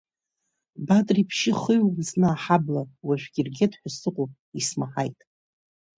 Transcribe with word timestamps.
Бадра 0.85 1.19
ибжьы 1.21 1.51
ахыҩлон 1.55 1.99
зны 2.07 2.27
аҳабла, 2.33 2.81
уажәгьы 3.07 3.39
иргеит 3.41 3.73
ҳәа 3.79 3.89
сыҟоуп 3.97 4.31
исмаҳаит. 4.59 5.19